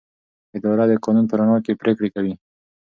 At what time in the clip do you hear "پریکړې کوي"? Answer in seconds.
1.81-2.33